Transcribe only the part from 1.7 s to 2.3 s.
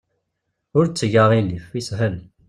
Yeshel.